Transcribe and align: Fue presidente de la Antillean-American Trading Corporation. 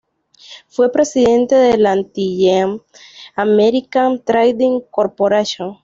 Fue 0.67 0.91
presidente 0.91 1.53
de 1.53 1.77
la 1.77 1.91
Antillean-American 1.91 4.23
Trading 4.25 4.79
Corporation. 4.89 5.77